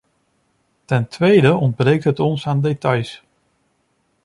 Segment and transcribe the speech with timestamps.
[0.85, 3.23] Ten tweede ontbreekt het ons aan details.